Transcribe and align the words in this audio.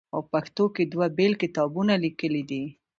او 0.13 0.19
پښتو 0.31 0.63
کښې 0.75 0.83
دوه 0.93 1.07
بيل 1.17 1.33
کتابونه 1.43 1.93
ليکلي 2.03 2.43
دي 2.49 2.63